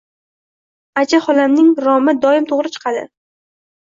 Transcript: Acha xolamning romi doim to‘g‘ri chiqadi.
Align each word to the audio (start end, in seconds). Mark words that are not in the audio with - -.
Acha 1.01 1.19
xolamning 1.25 1.67
romi 1.87 2.15
doim 2.23 2.47
to‘g‘ri 2.53 2.73
chiqadi. 2.77 3.05